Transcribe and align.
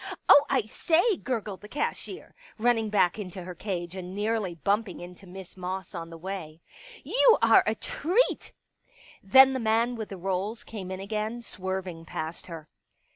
'"Oh, 0.29 0.45
I 0.49 0.63
say," 0.63 1.17
gurgled 1.17 1.61
the 1.61 1.67
cashier, 1.67 2.33
running 2.57 2.89
back' 2.89 3.19
into 3.19 3.43
her 3.43 3.53
cage 3.53 3.95
and 3.95 4.15
nearly 4.15 4.55
bumping 4.55 4.99
into 4.99 5.27
Miss 5.27 5.55
Moss 5.55 5.93
on 5.93 6.09
the 6.09 6.17
way." 6.17 6.59
You 7.03 7.37
are 7.43 7.63
a 7.67 7.75
treat!" 7.75 8.51
Then 9.23 9.53
the 9.53 9.59
man 9.59 9.95
with 9.95 10.09
the 10.09 10.17
rolls 10.17 10.63
came 10.63 10.89
in 10.89 10.99
again, 10.99 11.43
swerving 11.43 12.05
past 12.05 12.47
her. 12.47 12.67